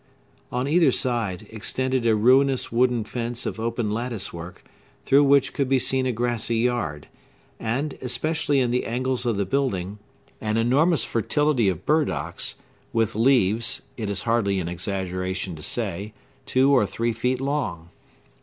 [0.51, 4.65] On either side extended a ruinous wooden fence of open lattice work,
[5.05, 7.07] through which could be seen a grassy yard,
[7.59, 9.99] and, especially in the angles of the building,
[10.41, 12.55] an enormous fertility of burdocks,
[12.91, 16.13] with leaves, it is hardly an exaggeration to say,
[16.47, 17.89] two or three feet long.